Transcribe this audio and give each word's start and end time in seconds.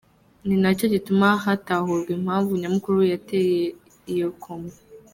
ninacyo 0.47 0.85
gituma 0.93 1.27
hatahurwa 1.45 2.11
impamvu 2.17 2.51
nyamukuru 2.61 2.99
yateye 3.11 3.63
iyo 4.13 4.29
coma. 4.43 4.73